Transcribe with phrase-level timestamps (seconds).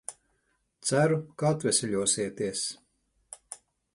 [0.91, 2.65] Ceru, ka atveseļosieties.